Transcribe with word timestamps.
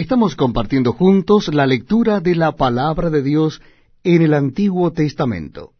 Estamos 0.00 0.34
compartiendo 0.34 0.94
juntos 0.94 1.52
la 1.52 1.66
lectura 1.66 2.20
de 2.20 2.34
la 2.34 2.52
palabra 2.52 3.10
de 3.10 3.22
Dios 3.22 3.60
en 4.02 4.22
el 4.22 4.32
Antiguo 4.32 4.92
Testamento. 4.92 5.74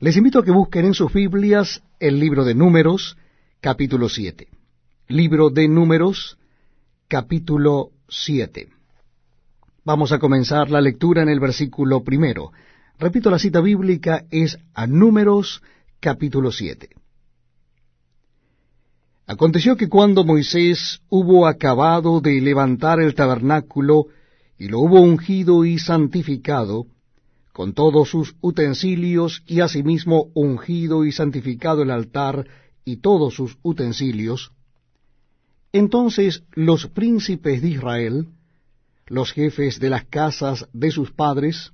Les 0.00 0.16
invito 0.16 0.38
a 0.38 0.44
que 0.46 0.50
busquen 0.50 0.86
en 0.86 0.94
sus 0.94 1.12
Biblias 1.12 1.82
el 2.00 2.18
libro 2.18 2.46
de 2.46 2.54
Números, 2.54 3.18
capítulo 3.60 4.08
7. 4.08 4.48
Libro 5.08 5.50
de 5.50 5.68
Números, 5.68 6.38
capítulo 7.06 7.90
7. 8.08 8.68
Vamos 9.84 10.12
a 10.12 10.18
comenzar 10.18 10.70
la 10.70 10.80
lectura 10.80 11.20
en 11.20 11.28
el 11.28 11.38
versículo 11.38 12.02
primero. 12.02 12.50
Repito, 12.98 13.30
la 13.30 13.38
cita 13.38 13.60
bíblica 13.60 14.24
es 14.30 14.58
a 14.72 14.86
Números, 14.86 15.62
capítulo 16.00 16.50
7. 16.50 16.88
Aconteció 19.34 19.76
que 19.76 19.88
cuando 19.88 20.22
Moisés 20.22 21.00
hubo 21.08 21.48
acabado 21.48 22.20
de 22.20 22.40
levantar 22.40 23.00
el 23.00 23.16
tabernáculo, 23.16 24.06
y 24.56 24.68
lo 24.68 24.78
hubo 24.78 25.00
ungido 25.00 25.64
y 25.64 25.80
santificado, 25.80 26.86
con 27.52 27.72
todos 27.72 28.10
sus 28.10 28.36
utensilios, 28.40 29.42
y 29.44 29.58
asimismo 29.58 30.28
ungido 30.34 31.04
y 31.04 31.10
santificado 31.10 31.82
el 31.82 31.90
altar 31.90 32.46
y 32.84 32.98
todos 32.98 33.34
sus 33.34 33.58
utensilios, 33.64 34.52
entonces 35.72 36.44
los 36.52 36.86
príncipes 36.86 37.60
de 37.60 37.70
Israel, 37.70 38.28
los 39.08 39.32
jefes 39.32 39.80
de 39.80 39.90
las 39.90 40.04
casas 40.04 40.68
de 40.72 40.92
sus 40.92 41.10
padres, 41.10 41.72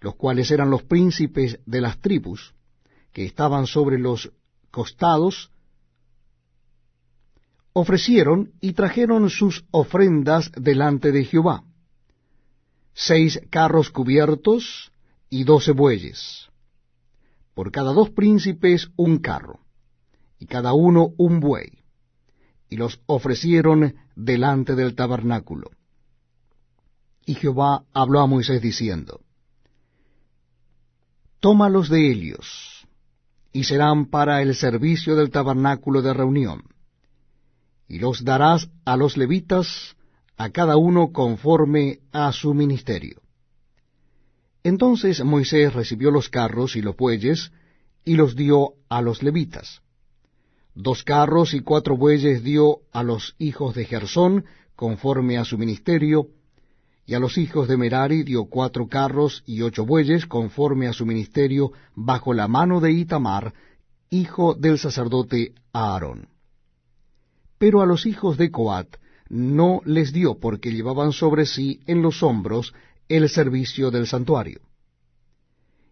los 0.00 0.14
cuales 0.14 0.50
eran 0.50 0.70
los 0.70 0.84
príncipes 0.84 1.60
de 1.66 1.82
las 1.82 2.00
tribus, 2.00 2.54
que 3.12 3.26
estaban 3.26 3.66
sobre 3.66 3.98
los 3.98 4.32
costados, 4.70 5.50
ofrecieron 7.78 8.54
y 8.60 8.72
trajeron 8.72 9.30
sus 9.30 9.64
ofrendas 9.70 10.50
delante 10.56 11.12
de 11.12 11.24
Jehová. 11.24 11.62
Seis 12.92 13.40
carros 13.50 13.90
cubiertos 13.90 14.90
y 15.30 15.44
doce 15.44 15.70
bueyes. 15.70 16.48
Por 17.54 17.70
cada 17.70 17.92
dos 17.92 18.10
príncipes 18.10 18.88
un 18.96 19.18
carro, 19.18 19.60
y 20.40 20.46
cada 20.46 20.72
uno 20.72 21.10
un 21.18 21.38
buey. 21.38 21.84
Y 22.68 22.76
los 22.76 23.00
ofrecieron 23.06 23.94
delante 24.16 24.74
del 24.74 24.96
tabernáculo. 24.96 25.70
Y 27.26 27.34
Jehová 27.34 27.84
habló 27.92 28.20
a 28.20 28.26
Moisés 28.26 28.60
diciendo, 28.60 29.20
Tómalos 31.38 31.88
de 31.88 32.10
ellos, 32.10 32.88
y 33.52 33.62
serán 33.62 34.06
para 34.06 34.42
el 34.42 34.56
servicio 34.56 35.14
del 35.14 35.30
tabernáculo 35.30 36.02
de 36.02 36.12
reunión 36.12 36.77
y 37.88 37.98
los 37.98 38.22
darás 38.22 38.68
a 38.84 38.96
los 38.96 39.16
levitas, 39.16 39.96
a 40.36 40.50
cada 40.50 40.76
uno 40.76 41.10
conforme 41.12 42.00
a 42.12 42.30
su 42.32 42.54
ministerio. 42.54 43.22
Entonces 44.62 45.24
Moisés 45.24 45.72
recibió 45.72 46.10
los 46.10 46.28
carros 46.28 46.76
y 46.76 46.82
los 46.82 46.96
bueyes, 46.96 47.50
y 48.04 48.14
los 48.14 48.36
dio 48.36 48.74
a 48.88 49.00
los 49.00 49.22
levitas. 49.22 49.80
Dos 50.74 51.02
carros 51.02 51.54
y 51.54 51.60
cuatro 51.60 51.96
bueyes 51.96 52.44
dio 52.44 52.80
a 52.92 53.02
los 53.02 53.34
hijos 53.38 53.74
de 53.74 53.84
Gersón, 53.84 54.44
conforme 54.76 55.38
a 55.38 55.44
su 55.44 55.58
ministerio, 55.58 56.28
y 57.06 57.14
a 57.14 57.18
los 57.18 57.38
hijos 57.38 57.68
de 57.68 57.78
Merari 57.78 58.22
dio 58.22 58.44
cuatro 58.44 58.86
carros 58.86 59.42
y 59.46 59.62
ocho 59.62 59.86
bueyes, 59.86 60.26
conforme 60.26 60.88
a 60.88 60.92
su 60.92 61.06
ministerio, 61.06 61.72
bajo 61.94 62.34
la 62.34 62.48
mano 62.48 62.80
de 62.80 62.92
Itamar, 62.92 63.54
hijo 64.10 64.54
del 64.54 64.78
sacerdote 64.78 65.54
Aarón 65.72 66.28
pero 67.58 67.82
a 67.82 67.86
los 67.86 68.06
hijos 68.06 68.36
de 68.38 68.50
Coat 68.50 68.96
no 69.28 69.82
les 69.84 70.12
dio 70.12 70.38
porque 70.38 70.72
llevaban 70.72 71.12
sobre 71.12 71.44
sí 71.44 71.80
en 71.86 72.02
los 72.02 72.22
hombros 72.22 72.72
el 73.08 73.28
servicio 73.28 73.90
del 73.90 74.06
santuario. 74.06 74.60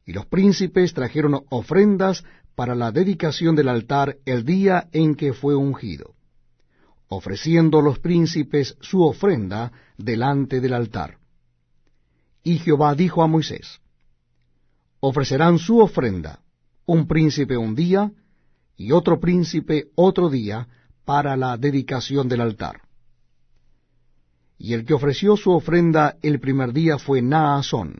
Y 0.05 0.13
los 0.13 0.27
príncipes 0.27 0.95
trajeron 0.95 1.45
ofrendas 1.51 2.25
para 2.55 2.75
la 2.75 2.93
dedicación 2.93 3.55
del 3.57 3.69
altar 3.69 4.17
el 4.25 4.45
día 4.45 4.89
en 4.93 5.15
que 5.15 5.33
fue 5.33 5.55
ungido, 5.55 6.15
ofreciendo 7.09 7.83
los 7.83 7.99
príncipes 7.99 8.77
su 8.81 9.03
ofrenda 9.03 9.73
delante 9.99 10.61
del 10.61 10.73
altar. 10.73 11.19
Y 12.43 12.59
Jehová 12.59 12.95
dijo 12.95 13.23
a 13.23 13.27
Moisés, 13.27 13.81
ofrecerán 15.01 15.59
su 15.59 15.81
ofrenda, 15.81 16.41
un 16.87 17.07
príncipe 17.07 17.57
un 17.57 17.75
día, 17.75 18.13
y 18.77 18.93
otro 18.93 19.19
príncipe 19.21 19.89
otro 19.95 20.29
día, 20.31 20.69
para 21.07 21.37
la 21.37 21.57
dedicación 21.57 22.29
del 22.29 22.43
altar. 22.43 22.83
Y 24.59 24.75
el 24.75 24.85
que 24.85 24.93
ofreció 24.93 25.37
su 25.37 25.53
ofrenda 25.53 26.17
el 26.21 26.41
primer 26.41 26.73
día 26.73 26.99
fue 26.99 27.23
Naasón, 27.23 27.95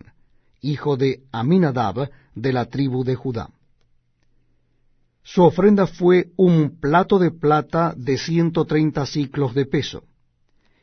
hijo 0.61 0.97
de 0.97 1.23
Aminadab, 1.31 2.11
de 2.35 2.53
la 2.53 2.65
tribu 2.67 3.05
de 3.05 3.15
Judá. 3.15 3.49
Su 5.23 5.45
ofrenda 5.45 5.87
fue 5.87 6.31
un 6.37 6.81
plato 6.81 7.19
de 7.19 7.31
plata 7.31 7.95
de 7.97 8.19
ciento 8.19 8.65
treinta 8.65 9.07
ciclos 9.07 9.55
de 9.55 9.67
peso, 9.67 10.03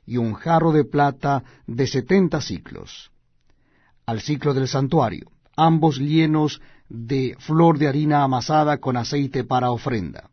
y 0.06 0.18
un 0.18 0.34
jarro 0.34 0.72
de 0.72 0.86
plata 0.86 1.44
de 1.68 1.88
setenta 1.88 2.40
ciclos, 2.40 3.12
al 4.06 4.22
ciclo 4.22 4.54
del 4.54 4.68
santuario, 4.70 5.30
ambos 5.58 5.98
llenos 5.98 6.62
de 6.88 7.36
flor 7.40 7.78
de 7.78 7.88
harina 7.88 8.24
amasada 8.24 8.78
con 8.78 8.96
aceite 8.96 9.44
para 9.44 9.72
ofrenda 9.72 10.30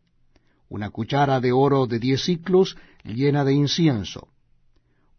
una 0.71 0.89
cuchara 0.89 1.41
de 1.41 1.51
oro 1.51 1.85
de 1.85 1.99
diez 1.99 2.23
ciclos 2.23 2.77
llena 3.03 3.43
de 3.43 3.53
incienso, 3.53 4.29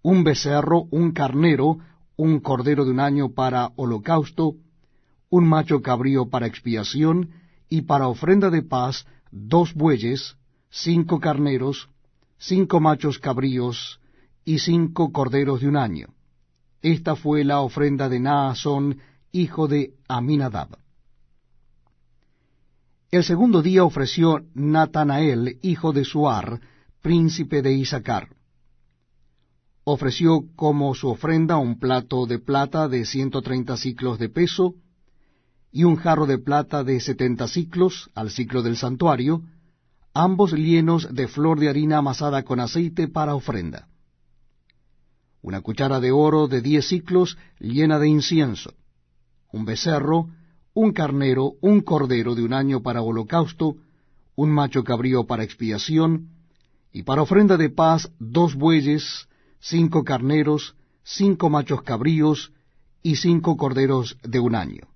un 0.02 0.24
becerro, 0.24 0.86
un 0.90 1.12
carnero, 1.12 1.76
un 2.16 2.40
cordero 2.40 2.86
de 2.86 2.90
un 2.90 3.00
año 3.00 3.34
para 3.34 3.70
holocausto, 3.76 4.54
un 5.28 5.46
macho 5.46 5.82
cabrío 5.82 6.30
para 6.30 6.46
expiación, 6.46 7.30
y 7.68 7.82
para 7.82 8.08
ofrenda 8.08 8.48
de 8.48 8.62
paz 8.62 9.06
dos 9.30 9.74
bueyes, 9.74 10.36
cinco 10.70 11.20
carneros, 11.20 11.90
cinco 12.38 12.80
machos 12.80 13.18
cabríos, 13.18 14.00
y 14.46 14.58
cinco 14.58 15.12
corderos 15.12 15.60
de 15.60 15.68
un 15.68 15.76
año. 15.76 16.08
Esta 16.80 17.14
fue 17.14 17.44
la 17.44 17.60
ofrenda 17.60 18.08
de 18.08 18.20
Naasón, 18.20 18.98
hijo 19.32 19.68
de 19.68 19.92
Aminadab. 20.08 20.81
El 23.12 23.24
segundo 23.24 23.60
día 23.60 23.84
ofreció 23.84 24.40
Natanael, 24.54 25.58
hijo 25.60 25.92
de 25.92 26.02
Suar, 26.02 26.62
príncipe 27.02 27.60
de 27.60 27.74
Isaacar. 27.74 28.28
Ofreció 29.84 30.46
como 30.56 30.94
su 30.94 31.08
ofrenda 31.10 31.58
un 31.58 31.78
plato 31.78 32.24
de 32.24 32.38
plata 32.38 32.88
de 32.88 33.04
ciento 33.04 33.42
treinta 33.42 33.76
ciclos 33.76 34.18
de 34.18 34.30
peso, 34.30 34.76
y 35.70 35.84
un 35.84 35.96
jarro 35.96 36.24
de 36.24 36.38
plata 36.38 36.84
de 36.84 37.00
setenta 37.00 37.48
ciclos 37.48 38.10
al 38.14 38.30
ciclo 38.30 38.62
del 38.62 38.78
santuario, 38.78 39.42
ambos 40.14 40.54
llenos 40.54 41.14
de 41.14 41.28
flor 41.28 41.60
de 41.60 41.68
harina 41.68 41.98
amasada 41.98 42.44
con 42.44 42.60
aceite 42.60 43.08
para 43.08 43.34
ofrenda. 43.34 43.88
Una 45.42 45.60
cuchara 45.60 46.00
de 46.00 46.12
oro 46.12 46.48
de 46.48 46.62
diez 46.62 46.88
ciclos 46.88 47.36
llena 47.60 47.98
de 47.98 48.08
incienso, 48.08 48.72
un 49.52 49.66
becerro, 49.66 50.30
un 50.74 50.92
carnero, 50.92 51.54
un 51.60 51.80
cordero 51.80 52.34
de 52.34 52.42
un 52.42 52.52
año 52.52 52.82
para 52.82 53.02
holocausto, 53.02 53.76
un 54.34 54.50
macho 54.50 54.84
cabrío 54.84 55.26
para 55.26 55.44
expiación, 55.44 56.28
y 56.92 57.02
para 57.02 57.22
ofrenda 57.22 57.56
de 57.56 57.70
paz 57.70 58.10
dos 58.18 58.54
bueyes, 58.54 59.28
cinco 59.60 60.04
carneros, 60.04 60.74
cinco 61.02 61.50
machos 61.50 61.82
cabríos 61.82 62.52
y 63.02 63.16
cinco 63.16 63.56
corderos 63.56 64.18
de 64.22 64.40
un 64.40 64.54
año. 64.54 64.88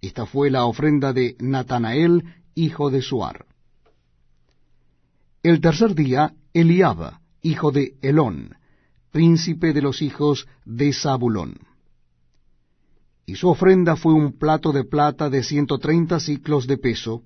Esta 0.00 0.26
fue 0.26 0.50
la 0.50 0.64
ofrenda 0.64 1.12
de 1.12 1.36
Natanael, 1.38 2.24
hijo 2.54 2.90
de 2.90 3.02
Suar. 3.02 3.46
El 5.42 5.60
tercer 5.60 5.94
día, 5.94 6.34
Eliaba, 6.52 7.20
hijo 7.42 7.70
de 7.70 7.94
Elón, 8.00 8.56
príncipe 9.10 9.72
de 9.72 9.82
los 9.82 10.02
hijos 10.02 10.46
de 10.64 10.92
Zabulón 10.92 11.73
y 13.26 13.36
su 13.36 13.48
ofrenda 13.48 13.96
fue 13.96 14.12
un 14.12 14.38
plato 14.38 14.72
de 14.72 14.84
plata 14.84 15.30
de 15.30 15.42
ciento 15.42 15.78
treinta 15.78 16.20
ciclos 16.20 16.66
de 16.66 16.76
peso, 16.76 17.22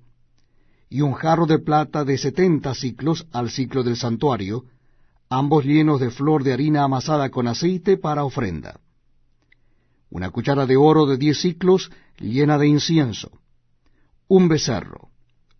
y 0.89 1.01
un 1.01 1.13
jarro 1.13 1.45
de 1.45 1.59
plata 1.59 2.03
de 2.03 2.17
setenta 2.17 2.73
ciclos 2.73 3.27
al 3.31 3.49
ciclo 3.49 3.83
del 3.83 3.95
santuario, 3.95 4.65
ambos 5.29 5.65
llenos 5.65 5.99
de 5.99 6.09
flor 6.09 6.43
de 6.43 6.53
harina 6.53 6.83
amasada 6.83 7.29
con 7.29 7.47
aceite 7.47 7.97
para 7.97 8.23
ofrenda. 8.23 8.79
Una 10.09 10.31
cuchara 10.31 10.65
de 10.65 10.77
oro 10.77 11.05
de 11.05 11.17
diez 11.17 11.39
ciclos 11.39 11.91
llena 12.17 12.57
de 12.57 12.67
incienso, 12.67 13.29
un 14.27 14.47
becerro, 14.47 15.09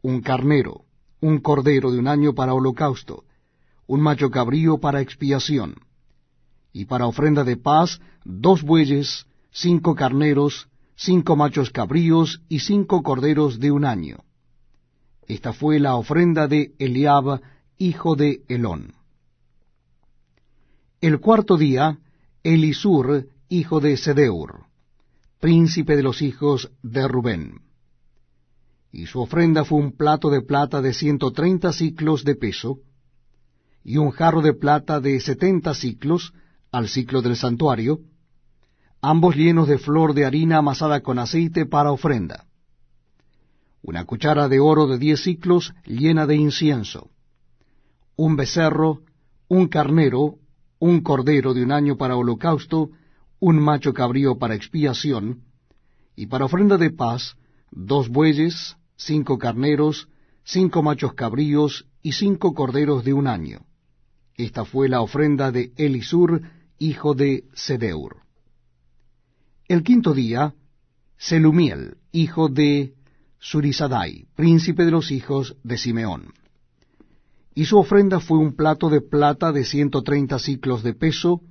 un 0.01 0.21
carnero, 0.21 0.85
un 1.21 1.39
cordero 1.39 1.91
de 1.91 1.99
un 1.99 2.07
año 2.07 2.33
para 2.33 2.53
holocausto, 2.53 3.25
un 3.85 4.01
macho 4.01 4.31
cabrío 4.31 4.79
para 4.79 5.01
expiación, 5.01 5.75
y 6.71 6.85
para 6.85 7.05
ofrenda 7.07 7.43
de 7.43 7.57
paz 7.57 7.99
dos 8.23 8.63
bueyes, 8.63 9.25
cinco 9.51 9.95
carneros, 9.95 10.67
cinco 10.95 11.35
machos 11.35 11.71
cabríos 11.71 12.41
y 12.49 12.59
cinco 12.59 13.03
corderos 13.03 13.59
de 13.59 13.71
un 13.71 13.85
año. 13.85 14.17
Esta 15.27 15.53
fue 15.53 15.79
la 15.79 15.95
ofrenda 15.95 16.47
de 16.47 16.73
Eliab, 16.79 17.41
hijo 17.77 18.15
de 18.15 18.41
Elón. 18.47 18.93
El 21.01 21.19
cuarto 21.19 21.55
día, 21.57 21.99
Elisur, 22.43 23.27
hijo 23.47 23.79
de 23.79 23.95
Sedeur, 23.95 24.65
príncipe 25.39 25.95
de 25.95 26.03
los 26.03 26.21
hijos 26.21 26.71
de 26.83 27.07
Rubén. 27.07 27.61
Y 28.91 29.05
su 29.05 29.21
ofrenda 29.21 29.63
fue 29.63 29.79
un 29.79 29.91
plato 29.91 30.29
de 30.29 30.41
plata 30.41 30.81
de 30.81 30.93
ciento 30.93 31.31
treinta 31.31 31.71
ciclos 31.71 32.23
de 32.23 32.35
peso, 32.35 32.79
y 33.83 33.97
un 33.97 34.11
jarro 34.11 34.41
de 34.41 34.53
plata 34.53 34.99
de 34.99 35.19
setenta 35.19 35.73
ciclos 35.73 36.33
al 36.71 36.89
ciclo 36.89 37.21
del 37.21 37.35
santuario, 37.35 38.01
ambos 39.01 39.35
llenos 39.35 39.67
de 39.67 39.77
flor 39.77 40.13
de 40.13 40.25
harina 40.25 40.57
amasada 40.57 41.01
con 41.01 41.19
aceite 41.19 41.65
para 41.65 41.91
ofrenda. 41.91 42.45
Una 43.81 44.05
cuchara 44.05 44.47
de 44.49 44.59
oro 44.59 44.87
de 44.87 44.97
diez 44.97 45.23
ciclos 45.23 45.73
llena 45.85 46.25
de 46.25 46.35
incienso. 46.35 47.09
Un 48.15 48.35
becerro, 48.35 49.01
un 49.47 49.67
carnero, 49.67 50.35
un 50.79 51.01
cordero 51.01 51.53
de 51.53 51.63
un 51.63 51.71
año 51.71 51.97
para 51.97 52.17
holocausto, 52.17 52.89
un 53.39 53.59
macho 53.59 53.93
cabrío 53.93 54.37
para 54.37 54.55
expiación, 54.55 55.43
y 56.15 56.27
para 56.27 56.45
ofrenda 56.45 56.77
de 56.77 56.91
paz, 56.91 57.35
dos 57.71 58.09
bueyes, 58.09 58.75
cinco 58.97 59.37
carneros, 59.37 60.09
cinco 60.43 60.83
machos 60.83 61.13
cabríos 61.13 61.85
y 62.01 62.11
cinco 62.11 62.53
corderos 62.53 63.05
de 63.05 63.13
un 63.13 63.27
año. 63.27 63.61
Esta 64.35 64.65
fue 64.65 64.89
la 64.89 65.01
ofrenda 65.01 65.51
de 65.51 65.71
Elisur, 65.77 66.41
hijo 66.77 67.13
de 67.13 67.45
Sedeur. 67.53 68.28
El 69.69 69.83
quinto 69.83 70.15
día, 70.15 70.55
Selumiel, 71.15 71.97
hijo 72.11 72.49
de 72.49 72.95
Surisadai, 73.37 74.25
príncipe 74.35 74.83
de 74.83 74.89
los 74.89 75.11
hijos 75.11 75.57
de 75.63 75.77
Simeón. 75.77 76.33
Y 77.53 77.65
su 77.65 77.77
ofrenda 77.77 78.19
fue 78.19 78.39
un 78.39 78.55
plato 78.55 78.89
de 78.89 78.99
plata 78.99 79.51
de 79.51 79.63
ciento 79.63 80.01
treinta 80.01 80.39
ciclos 80.39 80.81
de 80.81 80.95
peso, 80.95 81.41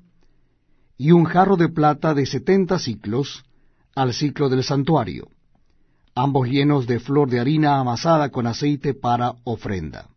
y 0.97 1.13
un 1.13 1.27
jarro 1.27 1.57
de 1.57 1.69
plata 1.69 2.13
de 2.13 2.27
setenta 2.27 2.81
ciclos 2.81 3.45
al 3.95 4.13
ciclo 4.13 4.49
del 4.49 4.65
santuario, 4.65 5.29
ambos 6.17 6.49
llenos 6.49 6.89
de 6.89 6.99
flor 6.99 7.31
de 7.31 7.39
harina 7.39 7.79
amasada 7.79 8.31
con 8.31 8.49
aceite 8.49 8.95
para 8.95 9.37
ofrenda. 9.45 10.09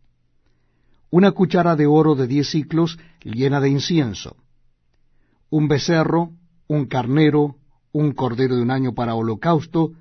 Una 1.08 1.30
cuchara 1.30 1.76
de 1.76 1.86
oro 1.86 2.16
de 2.16 2.26
diez 2.26 2.50
ciclos 2.50 2.98
llena 3.22 3.60
de 3.60 3.68
incienso, 3.68 4.36
un 5.50 5.68
becerro, 5.68 6.32
un 6.66 6.86
carnero, 6.86 7.58
un 7.92 8.12
cordero 8.12 8.56
de 8.56 8.62
un 8.62 8.70
año 8.70 8.94
para 8.94 9.14
holocausto, 9.14 9.92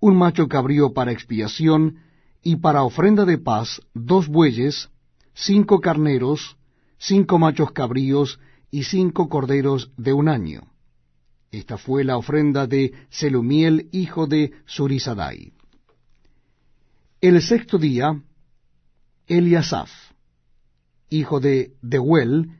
un 0.00 0.16
macho 0.16 0.48
cabrío 0.48 0.92
para 0.92 1.12
expiación, 1.12 1.98
y 2.42 2.56
para 2.56 2.84
ofrenda 2.84 3.24
de 3.24 3.38
paz 3.38 3.80
dos 3.92 4.28
bueyes, 4.28 4.88
cinco 5.34 5.80
carneros, 5.80 6.56
cinco 6.98 7.38
machos 7.38 7.72
cabríos 7.72 8.38
y 8.70 8.84
cinco 8.84 9.28
corderos 9.28 9.90
de 9.96 10.12
un 10.12 10.28
año. 10.28 10.62
Esta 11.50 11.76
fue 11.76 12.04
la 12.04 12.16
ofrenda 12.16 12.66
de 12.66 12.92
Selumiel, 13.10 13.88
hijo 13.92 14.26
de 14.26 14.52
Surisadai. 14.66 15.52
El 17.20 17.42
sexto 17.42 17.78
día, 17.78 18.22
Eliasaf, 19.26 19.90
hijo 21.10 21.40
de 21.40 21.72
Deuel, 21.82 22.50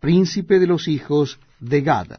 príncipe 0.00 0.58
de 0.58 0.66
los 0.66 0.88
hijos 0.88 1.38
de 1.60 1.82
Gad 1.82 2.18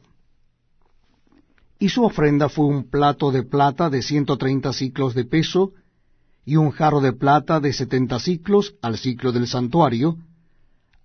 y 1.79 1.89
su 1.89 2.03
ofrenda 2.03 2.49
fue 2.49 2.65
un 2.65 2.89
plato 2.89 3.31
de 3.31 3.43
plata 3.43 3.89
de 3.89 4.01
ciento 4.01 4.37
treinta 4.37 4.73
ciclos 4.73 5.13
de 5.13 5.25
peso, 5.25 5.73
y 6.45 6.55
un 6.55 6.71
jarro 6.71 7.01
de 7.01 7.13
plata 7.13 7.59
de 7.59 7.73
setenta 7.73 8.19
ciclos 8.19 8.75
al 8.81 8.97
ciclo 8.97 9.31
del 9.31 9.47
santuario, 9.47 10.17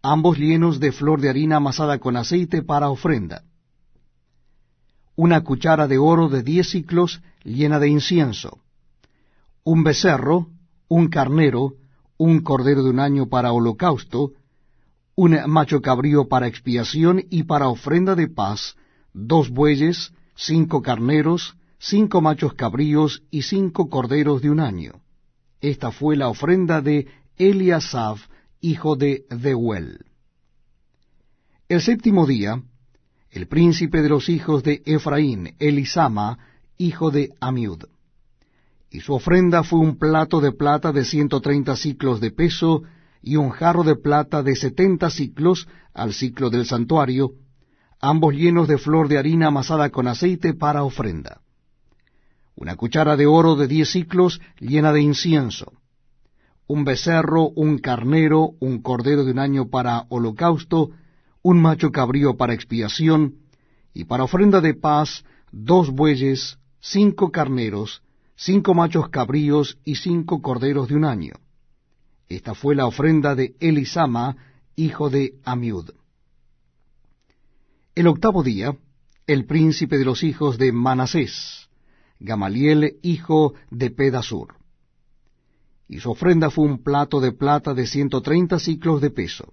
ambos 0.01 0.39
llenos 0.39 0.81
de 0.81 0.93
flor 0.93 1.21
de 1.21 1.31
harina 1.31 1.57
amasada 1.57 1.99
con 1.99 2.17
aceite 2.17 2.63
para 2.63 2.91
ofrenda. 2.91 3.43
Una 5.17 5.43
cuchara 5.43 5.89
de 5.89 5.99
oro 5.99 6.29
de 6.29 6.43
diez 6.43 6.71
ciclos 6.71 7.23
llena 7.45 7.79
de 7.79 7.89
incienso. 7.89 8.61
Un 9.65 9.85
becerro, 9.85 10.49
un 10.89 11.09
carnero, 11.09 11.75
un 12.17 12.41
cordero 12.41 12.83
de 12.83 12.91
un 12.91 13.01
año 13.01 13.29
para 13.29 13.53
holocausto, 13.53 14.33
un 15.15 15.37
macho 15.49 15.83
cabrío 15.83 16.29
para 16.29 16.47
expiación 16.47 17.25
y 17.31 17.43
para 17.43 17.69
ofrenda 17.69 18.15
de 18.15 18.29
paz, 18.29 18.77
dos 19.13 19.51
bueyes, 19.51 20.13
cinco 20.35 20.83
carneros, 20.83 21.57
cinco 21.79 22.21
machos 22.21 22.55
cabríos 22.55 23.23
y 23.31 23.43
cinco 23.43 23.89
corderos 23.89 24.43
de 24.43 24.51
un 24.51 24.61
año. 24.61 25.03
Esta 25.61 25.91
fue 25.91 26.17
la 26.17 26.29
ofrenda 26.29 26.81
de 26.81 27.07
Eliasaf, 27.37 28.21
hijo 28.61 28.97
de 28.97 29.25
Deuel. 29.31 30.05
El 31.69 31.81
séptimo 31.81 32.27
día, 32.27 32.63
el 33.31 33.47
príncipe 33.47 34.03
de 34.03 34.09
los 34.09 34.29
hijos 34.29 34.63
de 34.63 34.83
Efraín, 34.85 35.55
Elisama, 35.59 36.39
hijo 36.77 37.11
de 37.11 37.31
Amiud. 37.41 37.85
Y 38.91 39.01
su 39.01 39.15
ofrenda 39.15 39.63
fue 39.63 39.79
un 39.79 39.97
plato 39.97 40.41
de 40.41 40.53
plata 40.53 40.93
de 40.93 41.05
ciento 41.05 41.41
treinta 41.41 41.77
ciclos 41.77 42.21
de 42.21 42.31
peso, 42.31 42.83
y 43.23 43.37
un 43.37 43.51
jarro 43.51 43.85
de 43.85 43.97
plata 43.97 44.43
de 44.43 44.57
setenta 44.57 45.09
ciclos 45.09 45.69
al 45.95 46.13
ciclo 46.13 46.51
del 46.51 46.67
santuario, 46.67 47.33
ambos 48.03 48.35
llenos 48.35 48.67
de 48.67 48.79
flor 48.79 49.09
de 49.09 49.17
harina 49.17 49.47
amasada 49.47 49.89
con 49.91 50.09
aceite 50.09 50.53
para 50.53 50.83
ofrenda. 50.83 51.41
Una 52.57 52.77
cuchara 52.77 53.17
de 53.17 53.27
oro 53.27 53.55
de 53.55 53.69
diez 53.69 53.93
ciclos 53.93 54.41
llena 54.59 54.93
de 54.93 55.01
incienso. 55.01 55.73
Un 56.67 56.85
becerro, 56.85 57.49
un 57.51 57.79
carnero, 57.79 58.51
un 58.61 58.83
cordero 58.83 59.25
de 59.25 59.31
un 59.31 59.39
año 59.39 59.71
para 59.71 60.05
holocausto, 60.11 60.91
un 61.43 61.63
macho 61.63 61.91
cabrío 61.93 62.37
para 62.37 62.55
expiación, 62.55 63.37
y 63.95 64.05
para 64.05 64.25
ofrenda 64.25 64.61
de 64.61 64.75
paz, 64.75 65.25
dos 65.53 65.91
bueyes, 65.91 66.59
cinco 66.81 67.31
carneros, 67.31 68.03
cinco 68.35 68.75
machos 68.75 69.11
cabríos 69.11 69.79
y 69.85 69.97
cinco 69.97 70.43
corderos 70.43 70.89
de 70.89 70.97
un 70.97 71.05
año. 71.05 71.35
Esta 72.29 72.55
fue 72.55 72.75
la 72.75 72.87
ofrenda 72.87 73.35
de 73.35 73.55
Elisama, 73.61 74.37
hijo 74.75 75.09
de 75.09 75.35
Amiud. 75.45 75.91
El 77.95 78.07
octavo 78.07 78.43
día, 78.43 78.75
el 79.27 79.45
príncipe 79.45 79.99
de 79.99 80.07
los 80.07 80.23
hijos 80.23 80.57
de 80.57 80.73
Manasés, 80.73 81.69
Gamaliel, 82.19 82.97
hijo 83.03 83.53
de 83.71 83.91
Pedasur. 83.91 84.55
Y 85.89 86.01
su 86.01 86.11
ofrenda 86.11 86.49
fue 86.49 86.65
un 86.65 86.83
plato 86.83 87.21
de 87.21 87.33
plata 87.33 87.75
de 87.75 87.87
ciento 87.87 88.23
treinta 88.23 88.59
ciclos 88.59 89.03
de 89.03 89.11
peso, 89.11 89.53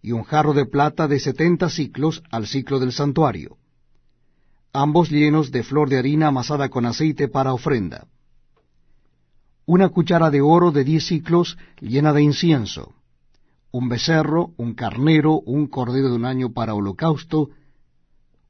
y 0.00 0.12
un 0.12 0.22
jarro 0.22 0.54
de 0.54 0.64
plata 0.64 1.06
de 1.08 1.20
setenta 1.20 1.68
ciclos 1.68 2.22
al 2.30 2.46
ciclo 2.46 2.80
del 2.80 2.90
santuario, 2.90 3.58
ambos 4.72 5.10
llenos 5.10 5.50
de 5.50 5.62
flor 5.62 5.90
de 5.90 5.98
harina 5.98 6.28
amasada 6.28 6.70
con 6.70 6.86
aceite 6.86 7.28
para 7.28 7.52
ofrenda. 7.52 8.06
Una 9.66 9.90
cuchara 9.90 10.30
de 10.30 10.40
oro 10.40 10.72
de 10.72 10.84
diez 10.84 11.04
ciclos 11.04 11.58
llena 11.80 12.14
de 12.14 12.22
incienso, 12.22 12.94
un 13.72 13.88
becerro, 13.88 14.52
un 14.58 14.74
carnero, 14.74 15.40
un 15.40 15.66
cordero 15.66 16.10
de 16.10 16.16
un 16.16 16.26
año 16.26 16.52
para 16.52 16.74
holocausto, 16.74 17.48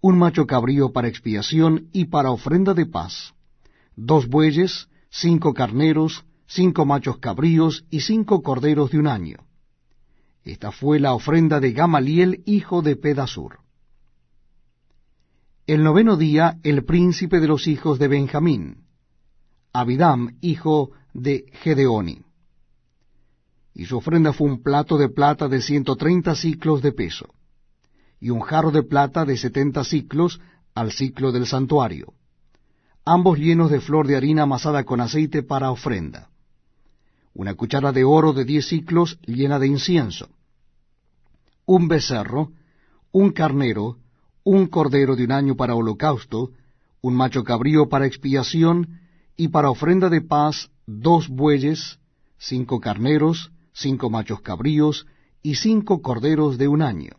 un 0.01 0.19
macho 0.19 0.47
cabrío 0.47 0.93
para 0.93 1.07
expiación 1.07 1.89
y 1.93 2.07
para 2.07 2.33
ofrenda 2.33 2.75
de 2.75 2.87
paz, 2.87 3.33
dos 3.95 4.27
bueyes, 4.27 4.89
cinco 5.11 5.55
carneros, 5.55 6.25
cinco 6.47 6.85
machos 6.85 7.19
cabríos 7.19 7.85
y 7.89 8.01
cinco 8.01 8.43
corderos 8.43 8.91
de 8.91 8.99
un 8.99 9.07
año. 9.07 9.37
Esta 10.43 10.73
fue 10.73 10.99
la 10.99 11.15
ofrenda 11.15 11.61
de 11.61 11.73
Gamaliel, 11.73 12.43
hijo 12.45 12.83
de 12.83 12.97
Pedasur. 12.97 13.61
El 15.69 15.85
noveno 15.85 16.17
día, 16.17 16.59
el 16.65 16.85
príncipe 16.85 17.39
de 17.39 17.47
los 17.47 17.69
hijos 17.69 18.01
de 18.01 18.09
Benjamín, 18.09 18.87
Abidam, 19.73 20.37
hijo 20.41 20.91
de 21.15 21.47
Gedeoni 21.63 22.25
y 23.75 23.87
su 23.87 23.97
ofrenda 23.97 24.33
fue 24.33 24.49
un 24.49 24.63
plato 24.63 24.99
de 24.99 25.09
plata 25.09 25.49
de 25.49 25.61
ciento 25.61 25.97
treinta 25.97 26.35
ciclos 26.35 26.83
de 26.83 26.93
peso, 26.93 27.33
y 28.21 28.31
un 28.31 28.41
jarro 28.41 28.71
de 28.71 28.83
plata 28.83 29.25
de 29.25 29.37
setenta 29.37 29.85
ciclos 29.85 30.41
al 30.75 30.93
ciclo 30.93 31.33
del 31.33 31.47
santuario, 31.47 32.15
ambos 33.05 33.39
llenos 33.39 33.71
de 33.71 33.81
flor 33.81 34.07
de 34.07 34.17
harina 34.17 34.43
amasada 34.43 34.85
con 34.85 35.01
aceite 35.01 35.43
para 35.43 35.71
ofrenda, 35.71 36.31
una 37.35 37.55
cuchara 37.55 37.93
de 37.93 38.05
oro 38.05 38.33
de 38.33 38.45
diez 38.45 38.69
ciclos 38.69 39.19
llena 39.27 39.59
de 39.59 39.67
incienso, 39.67 40.29
un 41.65 41.89
becerro, 41.89 42.51
un 43.13 43.31
carnero, 43.31 43.99
un 44.45 44.67
cordero 44.67 45.17
de 45.17 45.25
un 45.25 45.33
año 45.33 45.57
para 45.57 45.75
holocausto, 45.75 46.51
un 47.01 47.15
macho 47.15 47.45
cabrío 47.45 47.89
para 47.89 48.07
expiación, 48.07 49.01
y 49.37 49.49
para 49.49 49.71
ofrenda 49.71 50.09
de 50.09 50.21
paz 50.21 50.71
dos 50.87 51.29
bueyes, 51.29 51.99
cinco 52.39 52.81
carneros, 52.81 53.52
cinco 53.73 54.11
machos 54.11 54.41
cabríos 54.41 55.07
y 55.43 55.57
cinco 55.57 56.03
corderos 56.03 56.59
de 56.59 56.69
un 56.69 56.83
año. 56.83 57.13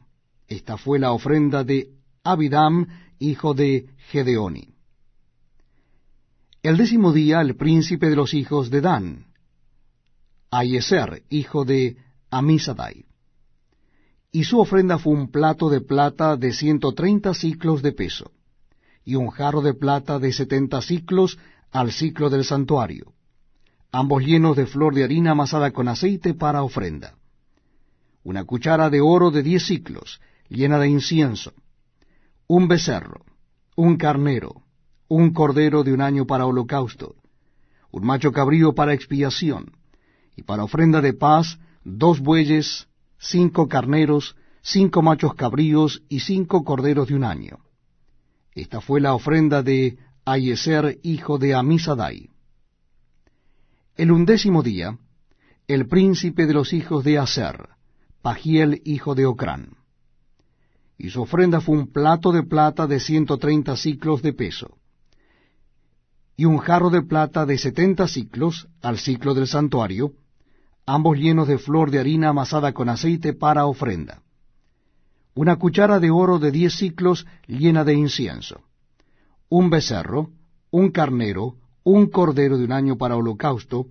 Esta 0.48 0.78
fue 0.78 1.00
la 1.00 1.12
ofrenda 1.12 1.64
de 1.64 1.90
Abidam, 2.24 2.88
hijo 3.20 3.54
de 3.54 3.90
Gedeoni. 4.10 4.70
El 6.62 6.78
décimo 6.78 7.12
día 7.12 7.42
el 7.42 7.56
príncipe 7.56 8.10
de 8.10 8.16
los 8.16 8.34
hijos 8.34 8.70
de 8.70 8.82
Dan, 8.82 9.26
Ayeser, 10.52 11.24
hijo 11.30 11.66
de 11.66 11.98
Amisadai. 12.30 13.06
Y 14.32 14.46
su 14.46 14.60
ofrenda 14.60 14.98
fue 14.98 15.14
un 15.14 15.30
plato 15.30 15.70
de 15.70 15.82
plata 15.82 16.38
de 16.38 16.54
ciento 16.54 16.94
treinta 16.94 17.34
ciclos 17.34 17.82
de 17.82 17.92
peso, 17.92 18.32
y 19.04 19.16
un 19.16 19.30
jarro 19.30 19.62
de 19.62 19.74
plata 19.74 20.20
de 20.20 20.32
setenta 20.32 20.82
ciclos 20.82 21.38
al 21.72 21.92
ciclo 21.92 22.30
del 22.30 22.46
santuario, 22.46 23.14
ambos 23.94 24.24
llenos 24.24 24.58
de 24.58 24.66
flor 24.66 24.96
de 24.96 25.04
harina 25.04 25.32
amasada 25.32 25.72
con 25.72 25.88
aceite 25.88 26.34
para 26.34 26.64
ofrenda. 26.64 27.16
Una 28.24 28.44
cuchara 28.44 28.90
de 28.90 29.02
oro 29.02 29.30
de 29.30 29.44
diez 29.44 29.68
ciclos, 29.68 30.20
llena 30.50 30.80
de 30.80 30.90
incienso, 30.90 31.54
un 32.48 32.68
becerro, 32.68 33.24
un 33.76 33.98
carnero, 33.98 34.64
un 35.08 35.32
cordero 35.32 35.84
de 35.84 35.94
un 35.94 36.02
año 36.02 36.26
para 36.26 36.48
holocausto, 36.48 37.16
un 37.92 38.04
macho 38.04 38.32
cabrío 38.32 38.74
para 38.74 38.94
expiación, 38.94 39.72
y 40.36 40.42
para 40.42 40.64
ofrenda 40.64 41.00
de 41.00 41.14
paz 41.14 41.60
dos 41.84 42.20
bueyes, 42.20 42.88
cinco 43.20 43.68
carneros, 43.68 44.36
cinco 44.64 45.04
machos 45.04 45.36
cabríos 45.36 46.02
y 46.10 46.22
cinco 46.22 46.64
corderos 46.64 47.10
de 47.10 47.16
un 47.16 47.24
año. 47.24 47.60
Esta 48.54 48.82
fue 48.82 49.00
la 49.02 49.14
ofrenda 49.14 49.62
de 49.62 50.00
Ayeser, 50.26 50.98
hijo 51.04 51.38
de 51.38 51.54
Amisadai. 51.54 52.33
El 53.96 54.12
undécimo 54.12 54.64
día, 54.64 54.98
el 55.68 55.88
príncipe 55.88 56.48
de 56.48 56.54
los 56.56 56.74
hijos 56.74 57.04
de 57.04 57.20
Aser, 57.20 57.70
Pagiel, 58.24 58.82
hijo 58.86 59.14
de 59.14 59.28
Ocrán. 59.28 59.78
Y 60.98 61.12
su 61.12 61.22
ofrenda 61.22 61.62
fue 61.62 61.78
un 61.78 61.92
plato 61.92 62.32
de 62.32 62.42
plata 62.42 62.88
de 62.88 63.00
ciento 63.00 63.38
treinta 63.38 63.78
ciclos 63.78 64.24
de 64.24 64.34
peso, 64.34 64.80
y 66.36 66.46
un 66.46 66.58
jarro 66.58 66.90
de 66.90 67.04
plata 67.04 67.46
de 67.46 67.60
setenta 67.60 68.08
ciclos 68.08 68.68
al 68.82 68.98
ciclo 68.98 69.36
del 69.36 69.46
santuario, 69.46 70.14
ambos 70.88 71.20
llenos 71.20 71.48
de 71.48 71.60
flor 71.60 71.92
de 71.92 72.00
harina 72.00 72.30
amasada 72.30 72.74
con 72.74 72.90
aceite 72.90 73.34
para 73.34 73.68
ofrenda. 73.68 74.24
Una 75.36 75.58
cuchara 75.58 76.00
de 76.00 76.10
oro 76.10 76.40
de 76.40 76.50
diez 76.50 76.74
ciclos 76.74 77.28
llena 77.46 77.84
de 77.84 77.94
incienso. 77.94 78.62
Un 79.50 79.70
becerro, 79.70 80.32
un 80.72 80.90
carnero, 80.90 81.58
un 81.84 82.08
cordero 82.08 82.58
de 82.58 82.66
un 82.66 82.72
año 82.72 82.98
para 82.98 83.16
holocausto, 83.16 83.88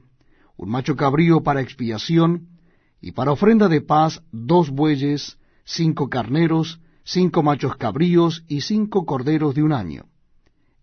un 0.56 0.70
macho 0.70 0.96
cabrío 0.96 1.42
para 1.42 1.60
expiación, 1.60 2.48
y 3.00 3.12
para 3.12 3.32
ofrenda 3.32 3.68
de 3.68 3.80
paz 3.80 4.22
dos 4.30 4.70
bueyes, 4.70 5.38
cinco 5.64 6.08
carneros, 6.08 6.80
cinco 7.04 7.42
machos 7.42 7.76
cabríos 7.76 8.44
y 8.48 8.60
cinco 8.60 9.04
corderos 9.04 9.54
de 9.54 9.62
un 9.62 9.72
año. 9.72 10.04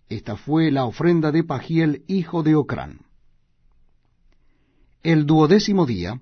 Esta 0.09 0.35
fue 0.35 0.71
la 0.71 0.85
ofrenda 0.85 1.31
de 1.31 1.43
Pagiel, 1.43 2.03
hijo 2.07 2.43
de 2.43 2.55
Ocrán. 2.55 3.01
El 5.01 5.25
duodécimo 5.25 5.85
día, 5.85 6.19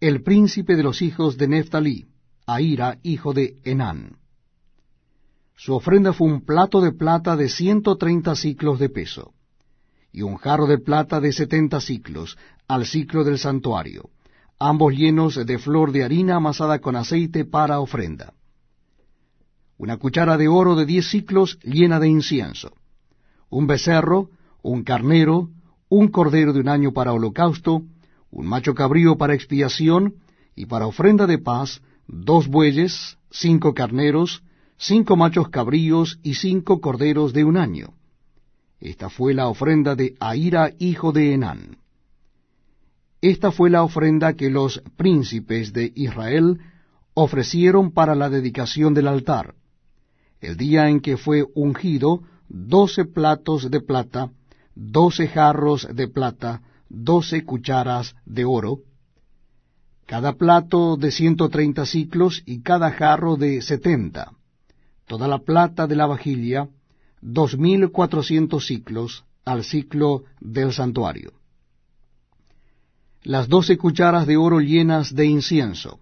el 0.00 0.22
príncipe 0.22 0.74
de 0.74 0.82
los 0.82 1.00
hijos 1.00 1.36
de 1.36 1.46
Neftalí, 1.46 2.06
Aira, 2.46 2.98
hijo 3.02 3.32
de 3.32 3.60
Enán. 3.62 4.16
Su 5.54 5.74
ofrenda 5.74 6.12
fue 6.12 6.26
un 6.26 6.40
plato 6.40 6.80
de 6.80 6.90
plata 6.92 7.36
de 7.36 7.48
ciento 7.48 7.96
treinta 7.96 8.34
ciclos 8.34 8.78
de 8.78 8.88
peso, 8.88 9.34
y 10.12 10.22
un 10.22 10.36
jarro 10.36 10.66
de 10.66 10.78
plata 10.78 11.20
de 11.20 11.32
setenta 11.32 11.80
ciclos, 11.80 12.36
al 12.68 12.86
ciclo 12.86 13.24
del 13.24 13.38
santuario, 13.38 14.10
ambos 14.58 14.94
llenos 14.94 15.34
de 15.34 15.58
flor 15.58 15.92
de 15.92 16.04
harina 16.04 16.36
amasada 16.36 16.80
con 16.80 16.96
aceite 16.96 17.44
para 17.44 17.80
ofrenda. 17.80 18.34
Una 19.78 19.96
cuchara 19.96 20.36
de 20.36 20.48
oro 20.48 20.76
de 20.76 20.86
diez 20.86 21.08
ciclos 21.08 21.58
llena 21.62 21.98
de 21.98 22.08
incienso, 22.08 22.72
un 23.48 23.66
becerro, 23.66 24.30
un 24.62 24.82
carnero, 24.84 25.48
un 25.88 26.08
cordero 26.08 26.52
de 26.52 26.60
un 26.60 26.68
año 26.68 26.92
para 26.92 27.12
holocausto, 27.12 27.82
un 28.30 28.46
macho 28.46 28.74
cabrío 28.74 29.16
para 29.16 29.34
expiación, 29.34 30.14
y 30.54 30.66
para 30.66 30.86
ofrenda 30.86 31.26
de 31.26 31.38
paz, 31.38 31.80
dos 32.06 32.48
bueyes, 32.48 33.16
cinco 33.30 33.72
carneros, 33.72 34.42
cinco 34.76 35.16
machos 35.16 35.48
cabríos 35.48 36.18
y 36.22 36.34
cinco 36.34 36.80
corderos 36.80 37.32
de 37.32 37.44
un 37.44 37.56
año. 37.56 37.94
Esta 38.80 39.10
fue 39.10 39.34
la 39.34 39.48
ofrenda 39.48 39.94
de 39.94 40.14
Aira, 40.20 40.72
hijo 40.78 41.12
de 41.12 41.34
Enán. 41.34 41.76
Esta 43.20 43.52
fue 43.52 43.68
la 43.68 43.82
ofrenda 43.82 44.32
que 44.32 44.48
los 44.48 44.82
príncipes 44.96 45.74
de 45.74 45.92
Israel 45.94 46.58
ofrecieron 47.12 47.92
para 47.92 48.14
la 48.14 48.30
dedicación 48.30 48.94
del 48.94 49.08
altar, 49.08 49.54
el 50.40 50.56
día 50.56 50.88
en 50.88 51.00
que 51.00 51.18
fue 51.18 51.44
ungido 51.54 52.22
doce 52.48 53.04
platos 53.04 53.70
de 53.70 53.80
plata, 53.80 54.30
doce 54.74 55.28
jarros 55.28 55.86
de 55.94 56.08
plata, 56.08 56.62
doce 56.88 57.44
cucharas 57.44 58.16
de 58.24 58.46
oro, 58.46 58.78
cada 60.06 60.32
plato 60.32 60.96
de 60.96 61.10
ciento 61.10 61.50
treinta 61.50 61.84
ciclos 61.84 62.42
y 62.46 62.62
cada 62.62 62.90
jarro 62.90 63.36
de 63.36 63.60
setenta, 63.60 64.32
toda 65.06 65.28
la 65.28 65.38
plata 65.38 65.86
de 65.86 65.96
la 65.96 66.06
vajilla, 66.06 66.68
dos 67.20 67.58
mil 67.58 67.90
cuatrocientos 67.90 68.66
ciclos 68.66 69.24
al 69.44 69.64
ciclo 69.64 70.24
del 70.40 70.72
santuario. 70.72 71.32
Las 73.22 73.48
doce 73.48 73.76
cucharas 73.76 74.26
de 74.26 74.36
oro 74.36 74.60
llenas 74.60 75.14
de 75.14 75.26
incienso, 75.26 76.00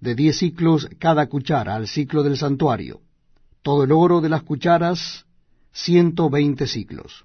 de 0.00 0.14
diez 0.14 0.38
ciclos 0.38 0.88
cada 0.98 1.28
cuchara 1.28 1.74
al 1.74 1.88
ciclo 1.88 2.22
del 2.22 2.36
santuario, 2.36 3.00
todo 3.62 3.84
el 3.84 3.92
oro 3.92 4.20
de 4.20 4.28
las 4.28 4.42
cucharas, 4.42 5.26
ciento 5.72 6.30
veinte 6.30 6.66
ciclos. 6.66 7.24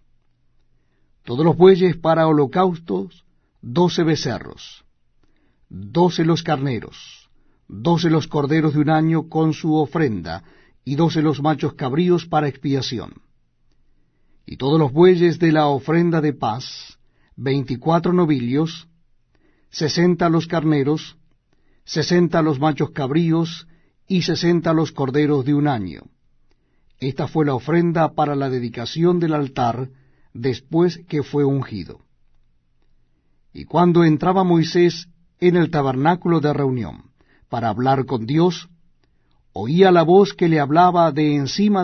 Todos 1.24 1.46
los 1.46 1.58
bueyes 1.58 1.98
para 1.98 2.28
holocaustos, 2.28 3.26
doce 3.62 4.04
becerros, 4.04 4.84
doce 5.70 6.26
los 6.26 6.44
carneros, 6.44 7.30
doce 7.68 8.10
los 8.10 8.28
corderos 8.28 8.74
de 8.74 8.80
un 8.80 8.90
año 8.90 9.30
con 9.30 9.54
su 9.54 9.76
ofrenda, 9.76 10.44
y 10.86 10.96
doce 10.96 11.22
los 11.22 11.42
machos 11.42 11.74
cabríos 11.74 12.26
para 12.26 12.48
expiación. 12.48 13.22
Y 14.46 14.58
todos 14.58 14.80
los 14.80 14.94
bueyes 14.94 15.40
de 15.40 15.52
la 15.52 15.68
ofrenda 15.68 16.22
de 16.22 16.32
paz, 16.32 17.00
veinticuatro 17.36 18.14
novillos, 18.14 18.88
sesenta 19.72 20.30
los 20.30 20.48
carneros, 20.48 21.18
sesenta 21.84 22.42
los 22.44 22.60
machos 22.60 22.92
cabríos, 22.92 23.68
y 24.08 24.22
sesenta 24.22 24.74
los 24.74 24.92
corderos 24.92 25.46
de 25.46 25.56
un 25.56 25.68
año. 25.68 26.04
Esta 27.00 27.28
fue 27.28 27.46
la 27.46 27.56
ofrenda 27.56 28.14
para 28.14 28.36
la 28.36 28.50
dedicación 28.50 29.20
del 29.20 29.34
altar, 29.34 29.90
después 30.34 31.00
que 31.08 31.24
fue 31.24 31.44
ungido. 31.44 32.02
Y 33.52 33.66
cuando 33.66 34.04
entraba 34.04 34.44
Moisés 34.44 35.08
en 35.40 35.56
el 35.56 35.72
tabernáculo 35.72 36.40
de 36.40 36.54
reunión 36.54 37.12
para 37.50 37.70
hablar 37.70 38.06
con 38.06 38.26
Dios, 38.26 38.70
oía 39.58 39.90
la 39.90 40.04
voz 40.04 40.34
que 40.34 40.50
le 40.50 40.60
hablaba 40.60 41.14
de 41.14 41.34
encima 41.34 41.80
de 41.80 41.84